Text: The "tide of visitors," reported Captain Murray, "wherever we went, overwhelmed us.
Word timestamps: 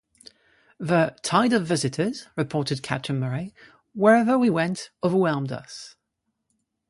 The 0.79 1.15
"tide 1.21 1.53
of 1.53 1.67
visitors," 1.67 2.25
reported 2.35 2.81
Captain 2.81 3.19
Murray, 3.19 3.53
"wherever 3.93 4.35
we 4.35 4.49
went, 4.49 4.89
overwhelmed 5.03 5.51
us. 5.51 5.95